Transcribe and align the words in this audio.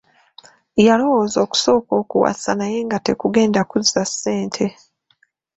Yalowooza 0.87 1.37
okusooka 1.45 1.91
okuwasa 2.01 2.51
naye 2.59 2.77
nga 2.85 2.97
tekugenda 3.05 3.61
kuzza 3.69 4.01
ssente. 4.09 4.65